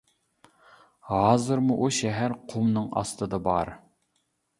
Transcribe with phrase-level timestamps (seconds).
[1.09, 3.73] ھازىرمۇ ئۇ شەھەر قۇمنىڭ ئاستىدا بار.